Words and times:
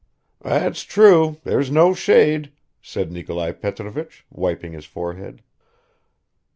"That's 0.41 0.81
true, 0.81 1.37
there's 1.43 1.69
no 1.69 1.93
shade," 1.93 2.51
said 2.81 3.11
Nikolai 3.11 3.51
Petrovich, 3.51 4.25
wiping 4.31 4.71
his 4.73 4.85
forehead. 4.85 5.43